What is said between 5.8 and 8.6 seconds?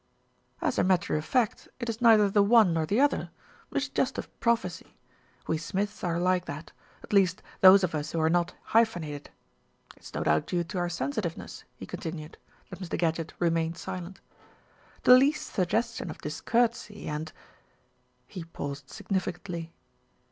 are like that, at least those of us who are not